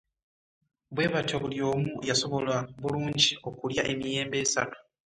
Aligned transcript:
Bwe 0.93 1.05
batyo 1.13 1.35
buli 1.43 1.57
omu 1.71 1.91
yasobola 2.09 2.55
bulungi 2.81 3.31
okulya 3.49 3.81
emiyembe 3.91 4.37
esatu. 4.45 4.77